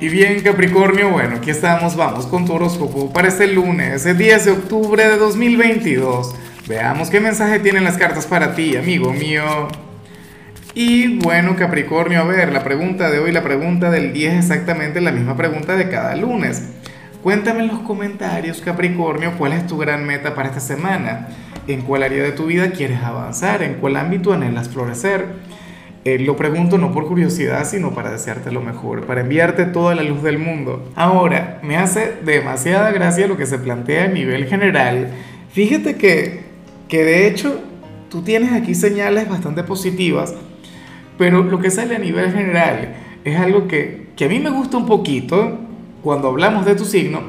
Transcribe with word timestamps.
Y 0.00 0.08
bien 0.08 0.40
Capricornio, 0.42 1.10
bueno, 1.10 1.36
aquí 1.36 1.50
estamos, 1.50 1.96
vamos 1.96 2.28
con 2.28 2.46
tu 2.46 2.52
horóscopo 2.52 3.12
para 3.12 3.26
este 3.26 3.48
lunes, 3.48 4.06
el 4.06 4.16
10 4.16 4.44
de 4.44 4.50
octubre 4.52 5.08
de 5.08 5.16
2022. 5.16 6.36
Veamos 6.68 7.10
qué 7.10 7.18
mensaje 7.18 7.58
tienen 7.58 7.82
las 7.82 7.98
cartas 7.98 8.24
para 8.24 8.54
ti, 8.54 8.76
amigo 8.76 9.12
mío. 9.12 9.66
Y 10.72 11.18
bueno 11.18 11.56
Capricornio, 11.56 12.20
a 12.20 12.24
ver, 12.24 12.52
la 12.52 12.62
pregunta 12.62 13.10
de 13.10 13.18
hoy, 13.18 13.32
la 13.32 13.42
pregunta 13.42 13.90
del 13.90 14.12
10 14.12 14.34
es 14.34 14.38
exactamente 14.44 15.00
la 15.00 15.10
misma 15.10 15.36
pregunta 15.36 15.74
de 15.74 15.88
cada 15.88 16.14
lunes. 16.14 16.62
Cuéntame 17.20 17.62
en 17.62 17.66
los 17.66 17.80
comentarios, 17.80 18.60
Capricornio, 18.60 19.32
cuál 19.36 19.52
es 19.52 19.66
tu 19.66 19.78
gran 19.78 20.06
meta 20.06 20.32
para 20.36 20.50
esta 20.50 20.60
semana, 20.60 21.26
en 21.66 21.82
cuál 21.82 22.04
área 22.04 22.22
de 22.22 22.30
tu 22.30 22.46
vida 22.46 22.70
quieres 22.70 23.02
avanzar, 23.02 23.64
en 23.64 23.74
cuál 23.74 23.96
ámbito 23.96 24.32
anhelas 24.32 24.68
florecer. 24.68 25.26
Eh, 26.04 26.18
lo 26.20 26.36
pregunto 26.36 26.78
no 26.78 26.92
por 26.92 27.06
curiosidad, 27.06 27.66
sino 27.66 27.92
para 27.92 28.10
desearte 28.10 28.52
lo 28.52 28.60
mejor, 28.60 29.04
para 29.04 29.20
enviarte 29.20 29.64
toda 29.64 29.94
la 29.94 30.02
luz 30.02 30.22
del 30.22 30.38
mundo. 30.38 30.90
Ahora, 30.94 31.60
me 31.62 31.76
hace 31.76 32.14
demasiada 32.24 32.92
gracia 32.92 33.26
lo 33.26 33.36
que 33.36 33.46
se 33.46 33.58
plantea 33.58 34.04
a 34.04 34.08
nivel 34.08 34.46
general. 34.46 35.08
Fíjate 35.50 35.96
que, 35.96 36.42
que 36.88 37.04
de 37.04 37.26
hecho 37.26 37.60
tú 38.10 38.22
tienes 38.22 38.52
aquí 38.52 38.74
señales 38.74 39.28
bastante 39.28 39.64
positivas, 39.64 40.34
pero 41.18 41.42
lo 41.42 41.58
que 41.58 41.70
sale 41.70 41.96
a 41.96 41.98
nivel 41.98 42.32
general 42.32 42.94
es 43.24 43.36
algo 43.38 43.66
que, 43.66 44.06
que 44.16 44.26
a 44.26 44.28
mí 44.28 44.38
me 44.38 44.50
gusta 44.50 44.76
un 44.76 44.86
poquito 44.86 45.58
cuando 46.02 46.28
hablamos 46.28 46.64
de 46.64 46.76
tu 46.76 46.84
signo, 46.84 47.22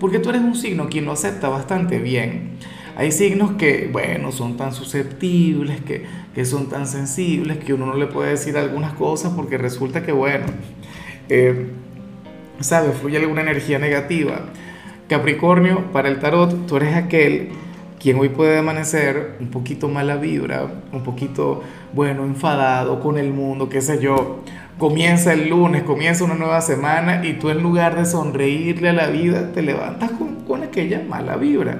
porque 0.00 0.18
tú 0.18 0.30
eres 0.30 0.42
un 0.42 0.56
signo 0.56 0.88
quien 0.88 1.04
lo 1.04 1.12
acepta 1.12 1.48
bastante 1.48 1.98
bien. 1.98 2.58
Hay 2.96 3.12
signos 3.12 3.52
que, 3.52 3.90
bueno, 3.92 4.32
son 4.32 4.56
tan 4.56 4.72
susceptibles, 4.72 5.82
que, 5.82 6.04
que 6.34 6.44
son 6.46 6.70
tan 6.70 6.86
sensibles, 6.86 7.58
que 7.58 7.74
uno 7.74 7.84
no 7.84 7.94
le 7.94 8.06
puede 8.06 8.30
decir 8.30 8.56
algunas 8.56 8.94
cosas 8.94 9.34
porque 9.36 9.58
resulta 9.58 10.02
que, 10.02 10.12
bueno, 10.12 10.46
eh, 11.28 11.66
¿sabes? 12.60 12.96
Fluye 12.96 13.18
alguna 13.18 13.42
energía 13.42 13.78
negativa. 13.78 14.46
Capricornio, 15.08 15.92
para 15.92 16.08
el 16.08 16.20
tarot, 16.20 16.66
tú 16.66 16.78
eres 16.78 16.94
aquel 16.94 17.50
quien 18.00 18.18
hoy 18.18 18.30
puede 18.30 18.58
amanecer 18.58 19.36
un 19.40 19.48
poquito 19.48 19.88
mala 19.88 20.16
vibra, 20.16 20.66
un 20.92 21.02
poquito, 21.02 21.62
bueno, 21.92 22.24
enfadado 22.24 23.00
con 23.00 23.18
el 23.18 23.30
mundo, 23.30 23.68
qué 23.68 23.82
sé 23.82 24.00
yo. 24.00 24.40
Comienza 24.78 25.34
el 25.34 25.48
lunes, 25.48 25.82
comienza 25.82 26.24
una 26.24 26.34
nueva 26.34 26.60
semana 26.60 27.26
y 27.26 27.34
tú 27.34 27.50
en 27.50 27.62
lugar 27.62 27.96
de 27.96 28.06
sonreírle 28.06 28.90
a 28.90 28.92
la 28.94 29.08
vida, 29.08 29.52
te 29.52 29.60
levantas 29.60 30.12
con, 30.12 30.36
con 30.46 30.62
aquella 30.62 31.02
mala 31.06 31.36
vibra. 31.36 31.78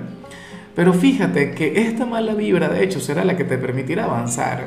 Pero 0.77 0.93
fíjate 0.93 1.53
que 1.53 1.81
esta 1.81 2.05
mala 2.05 2.35
vibra, 2.35 2.69
de 2.69 2.85
hecho, 2.85 3.01
será 3.01 3.25
la 3.25 3.35
que 3.35 3.45
te 3.45 3.57
permitirá 3.57 4.05
avanzar, 4.05 4.67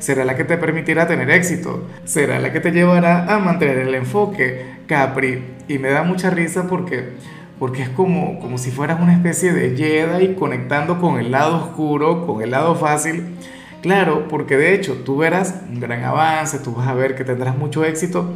será 0.00 0.24
la 0.24 0.36
que 0.36 0.42
te 0.42 0.58
permitirá 0.58 1.06
tener 1.06 1.30
éxito, 1.30 1.84
será 2.04 2.40
la 2.40 2.52
que 2.52 2.58
te 2.58 2.72
llevará 2.72 3.32
a 3.32 3.38
mantener 3.38 3.78
el 3.78 3.94
enfoque, 3.94 4.66
Capri. 4.88 5.44
Y 5.68 5.78
me 5.78 5.90
da 5.90 6.02
mucha 6.02 6.28
risa 6.30 6.66
porque, 6.66 7.10
porque 7.60 7.82
es 7.82 7.88
como, 7.88 8.40
como 8.40 8.58
si 8.58 8.72
fueras 8.72 9.00
una 9.00 9.14
especie 9.14 9.52
de 9.52 9.76
Jedi 9.76 10.34
conectando 10.34 10.98
con 10.98 11.20
el 11.20 11.30
lado 11.30 11.56
oscuro, 11.58 12.26
con 12.26 12.42
el 12.42 12.50
lado 12.50 12.74
fácil. 12.74 13.22
Claro, 13.80 14.26
porque 14.26 14.56
de 14.56 14.74
hecho 14.74 15.02
tú 15.04 15.18
verás 15.18 15.54
un 15.68 15.78
gran 15.78 16.02
avance, 16.02 16.58
tú 16.58 16.74
vas 16.74 16.88
a 16.88 16.94
ver 16.94 17.14
que 17.14 17.22
tendrás 17.22 17.56
mucho 17.56 17.84
éxito, 17.84 18.28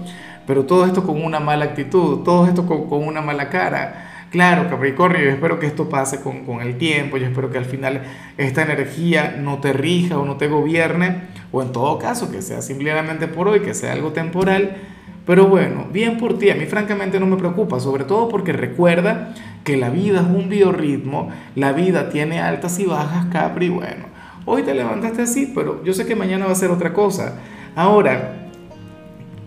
pero 0.47 0.67
todo 0.67 0.87
esto 0.87 1.03
con 1.03 1.25
una 1.25 1.41
mala 1.41 1.65
actitud, 1.65 2.23
todo 2.23 2.47
esto 2.47 2.65
con, 2.65 2.89
con 2.89 3.05
una 3.05 3.23
mala 3.23 3.49
cara 3.49 4.08
Claro, 4.31 4.69
Capricornio, 4.69 5.23
yo 5.23 5.31
espero 5.31 5.59
que 5.59 5.67
esto 5.67 5.89
pase 5.89 6.21
con, 6.21 6.45
con, 6.45 6.61
el 6.61 6.77
tiempo, 6.77 7.17
yo 7.17 7.27
espero 7.27 7.51
que 7.51 7.57
al 7.57 7.65
final 7.65 8.03
esta 8.37 8.63
energía 8.63 9.37
no 9.41 9.59
te 9.59 9.73
rija 9.73 10.19
o 10.19 10.27
no 10.27 10.37
te 10.37 10.49
gobierne, 10.49 11.23
o 11.51 11.63
en 11.63 11.73
todo 11.73 11.99
caso 11.99 12.31
que 12.31 12.43
sea 12.43 12.61
simplemente 12.61 13.27
por 13.27 13.49
hoy, 13.49 13.61
que 13.61 13.73
sea 13.73 13.93
algo 13.93 14.13
temporal. 14.13 14.77
Pero 15.25 15.47
bueno, 15.47 15.87
bien 15.91 16.19
por 16.19 16.39
ti, 16.39 16.51
a 16.51 16.55
mí 16.55 16.67
francamente 16.67 17.19
no 17.19 17.27
me 17.27 17.37
preocupa, 17.37 17.81
sobre 17.81 18.05
todo 18.05 18.29
porque 18.29 18.53
recuerda 18.53 19.35
que 19.65 19.77
la 19.77 19.89
vida 19.89 20.21
es 20.21 20.27
un 20.27 20.49
biorritmo, 20.49 21.31
la 21.55 21.73
vida 21.73 22.11
tiene 22.11 22.41
altas 22.41 22.79
y 22.79 22.87
bajas, 22.87 23.27
Capri, 23.33 23.71
bueno, 23.71 24.07
hoy 24.45 24.63
te 24.63 24.75
levantaste 24.75 25.23
así, 25.23 25.53
pero 25.55 25.83
yo 25.85 25.93
sé 25.95 26.07
que 26.07 26.17
mañana 26.17 26.47
va 26.47 26.53
a 26.53 26.55
ser 26.55 26.71
otra 26.71 26.93
cosa. 26.93 27.39
Ahora, 27.75 28.51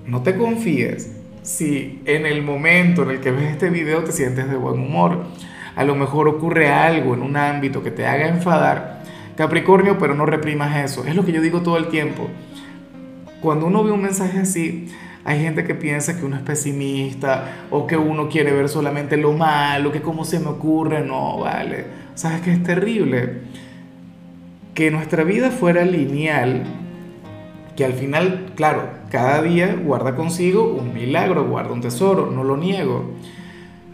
no 0.06 0.22
te 0.22 0.36
confíes, 0.36 1.21
si 1.42 2.02
en 2.06 2.26
el 2.26 2.44
momento 2.44 3.04
en 3.04 3.12
el 3.12 3.20
que 3.20 3.32
ves 3.32 3.52
este 3.52 3.70
video 3.70 4.04
te 4.04 4.12
sientes 4.12 4.50
de 4.50 4.56
buen 4.56 4.80
humor, 4.80 5.26
a 5.76 5.84
lo 5.84 5.96
mejor 5.96 6.28
ocurre 6.28 6.70
algo 6.70 7.14
en 7.14 7.22
un 7.22 7.38
ámbito 7.38 7.82
que 7.82 7.92
te 7.92 8.06
haga 8.06 8.28
enfadar, 8.28 9.02
Capricornio, 9.36 9.98
pero 9.98 10.14
no 10.14 10.26
reprimas 10.26 10.84
eso. 10.84 11.06
Es 11.06 11.16
lo 11.16 11.26
que 11.26 11.32
yo 11.32 11.42
digo 11.42 11.62
todo 11.62 11.78
el 11.78 11.88
tiempo. 11.88 12.28
Cuando 13.42 13.66
uno 13.66 13.84
ve 13.84 13.92
un 13.92 14.02
mensaje 14.02 14.40
así, 14.40 14.88
hay 15.24 15.42
gente 15.42 15.64
que 15.64 15.76
piensa 15.76 16.18
que 16.18 16.26
uno 16.26 16.36
es 16.36 16.42
pesimista 16.42 17.66
o 17.72 17.88
que 17.88 17.98
uno 17.98 18.30
quiere 18.30 18.52
ver 18.52 18.70
solamente 18.70 19.18
lo 19.18 19.34
malo, 19.34 19.92
que 19.92 20.02
cómo 20.02 20.26
se 20.26 20.40
me 20.40 20.48
ocurre, 20.48 21.02
no, 21.04 21.40
vale. 21.40 21.86
¿Sabes 22.16 22.42
que 22.42 22.52
es 22.52 22.64
terrible? 22.64 23.42
Que 24.74 24.92
nuestra 24.92 25.24
vida 25.24 25.50
fuera 25.50 25.86
lineal 25.86 26.64
que 27.76 27.86
al 27.86 27.94
final, 27.94 28.52
claro, 28.56 29.01
cada 29.12 29.42
día 29.42 29.76
guarda 29.76 30.16
consigo 30.16 30.64
un 30.74 30.94
milagro, 30.94 31.46
guarda 31.48 31.74
un 31.74 31.82
tesoro, 31.82 32.32
no 32.32 32.44
lo 32.44 32.56
niego. 32.56 33.12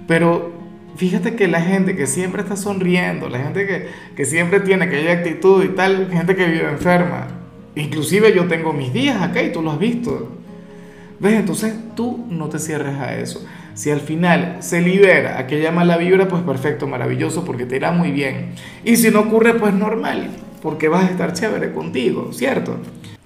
Pero 0.08 0.52
fíjate 0.96 1.36
que 1.36 1.48
la 1.48 1.62
gente 1.62 1.96
que 1.96 2.06
siempre 2.06 2.44
está 2.44 2.56
sonriendo, 2.56 3.28
la 3.28 3.40
gente 3.40 3.66
que, 3.66 3.88
que 4.16 4.26
siempre 4.26 4.60
tiene 4.60 4.86
aquella 4.86 5.14
actitud 5.14 5.64
y 5.64 5.70
tal, 5.70 6.10
gente 6.12 6.36
que 6.36 6.46
vive 6.46 6.70
enferma. 6.70 7.28
Inclusive 7.76 8.34
yo 8.34 8.48
tengo 8.48 8.74
mis 8.74 8.94
días 8.94 9.22
acá 9.22 9.42
y 9.42 9.52
tú 9.52 9.62
lo 9.62 9.72
has 9.72 9.80
visto. 9.80 10.38
¿Ves? 11.20 11.34
Entonces 11.34 11.74
tú 11.96 12.26
no 12.30 12.48
te 12.48 12.60
cierres 12.60 12.96
a 12.96 13.18
eso. 13.18 13.44
Si 13.74 13.90
al 13.90 14.02
final 14.02 14.58
se 14.60 14.82
libera 14.82 15.40
aquella 15.40 15.72
mala 15.72 15.98
vibra, 15.98 16.28
pues 16.28 16.44
perfecto, 16.44 16.88
maravilloso, 16.88 17.44
porque 17.44 17.66
te 17.66 17.76
irá 17.76 17.92
muy 17.92 18.12
bien. 18.12 18.52
Y 18.84 18.98
si 18.98 19.10
no 19.10 19.22
ocurre, 19.22 19.56
pues 19.56 19.74
normal, 19.74 20.30
porque 20.62 20.88
vas 20.88 21.06
a 21.06 21.12
estar 21.12 21.34
chévere 21.34 21.74
contigo, 21.74 22.34
¿cierto? 22.34 22.78